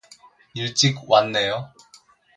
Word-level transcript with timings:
일찍 0.55 0.97
왔네요. 1.07 1.75